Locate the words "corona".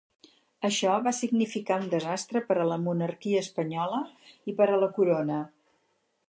4.99-5.39